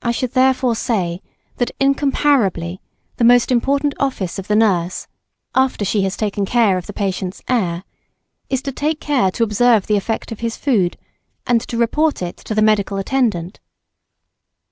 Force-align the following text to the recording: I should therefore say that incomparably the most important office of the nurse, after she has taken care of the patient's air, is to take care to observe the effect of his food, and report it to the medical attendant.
I 0.00 0.12
should 0.12 0.34
therefore 0.34 0.76
say 0.76 1.20
that 1.56 1.72
incomparably 1.80 2.80
the 3.16 3.24
most 3.24 3.50
important 3.50 3.92
office 3.98 4.38
of 4.38 4.46
the 4.46 4.54
nurse, 4.54 5.08
after 5.56 5.84
she 5.84 6.02
has 6.02 6.16
taken 6.16 6.46
care 6.46 6.78
of 6.78 6.86
the 6.86 6.92
patient's 6.92 7.42
air, 7.48 7.82
is 8.48 8.62
to 8.62 8.70
take 8.70 9.00
care 9.00 9.32
to 9.32 9.42
observe 9.42 9.88
the 9.88 9.96
effect 9.96 10.30
of 10.30 10.38
his 10.38 10.56
food, 10.56 10.96
and 11.48 11.66
report 11.74 12.22
it 12.22 12.36
to 12.36 12.54
the 12.54 12.62
medical 12.62 12.96
attendant. 12.96 13.58